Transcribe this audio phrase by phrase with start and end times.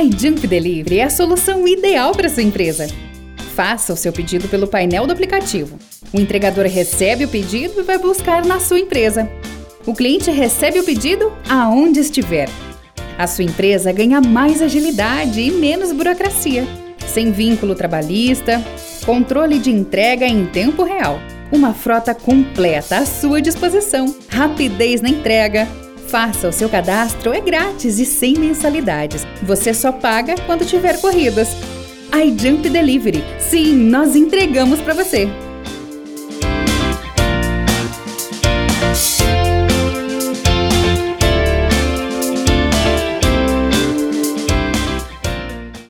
[0.00, 2.86] iJump Delivery é a solução ideal para sua empresa.
[3.54, 5.78] Faça o seu pedido pelo painel do aplicativo.
[6.12, 9.28] O entregador recebe o pedido e vai buscar na sua empresa.
[9.84, 12.48] O cliente recebe o pedido aonde estiver.
[13.18, 16.66] A sua empresa ganha mais agilidade e menos burocracia,
[17.06, 18.62] sem vínculo trabalhista,
[19.04, 21.18] controle de entrega em tempo real,
[21.52, 25.68] uma frota completa à sua disposição, rapidez na entrega.
[26.12, 29.26] Faça o seu cadastro, é grátis e sem mensalidades.
[29.42, 31.48] Você só paga quando tiver corridas.
[32.14, 33.24] iJump Delivery.
[33.38, 35.26] Sim, nós entregamos para você.